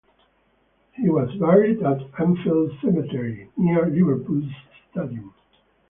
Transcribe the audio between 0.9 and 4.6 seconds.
He was buried at Anfield Cemetery, near Liverpool's